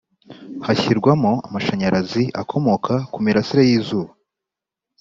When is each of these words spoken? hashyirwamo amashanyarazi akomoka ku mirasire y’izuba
hashyirwamo 0.65 1.31
amashanyarazi 1.47 2.23
akomoka 2.41 2.93
ku 3.11 3.17
mirasire 3.25 3.61
y’izuba 3.69 4.11